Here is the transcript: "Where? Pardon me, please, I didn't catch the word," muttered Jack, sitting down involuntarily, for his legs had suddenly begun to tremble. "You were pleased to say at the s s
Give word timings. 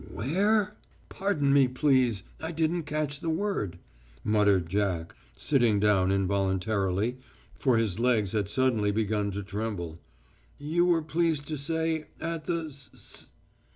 "Where? 0.11 0.77
Pardon 1.09 1.53
me, 1.53 1.67
please, 1.67 2.23
I 2.41 2.51
didn't 2.51 2.85
catch 2.85 3.19
the 3.19 3.29
word," 3.29 3.77
muttered 4.23 4.67
Jack, 4.67 5.13
sitting 5.37 5.79
down 5.79 6.11
involuntarily, 6.11 7.19
for 7.53 7.77
his 7.77 7.99
legs 7.99 8.31
had 8.31 8.49
suddenly 8.49 8.89
begun 8.89 9.29
to 9.29 9.43
tremble. 9.43 9.99
"You 10.57 10.87
were 10.87 11.03
pleased 11.03 11.45
to 11.49 11.55
say 11.55 12.07
at 12.19 12.45
the 12.45 12.69
s 12.69 12.89
s 12.95 13.27